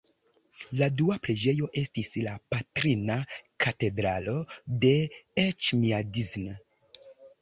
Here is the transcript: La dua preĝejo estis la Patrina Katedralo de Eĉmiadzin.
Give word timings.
La 0.83 0.87
dua 1.01 1.17
preĝejo 1.25 1.67
estis 1.81 2.09
la 2.27 2.33
Patrina 2.55 3.17
Katedralo 3.65 4.35
de 4.87 4.95
Eĉmiadzin. 5.45 6.49